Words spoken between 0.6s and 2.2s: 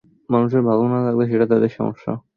ভালো না লাগলে যা, সেটা তদের সমস্যা।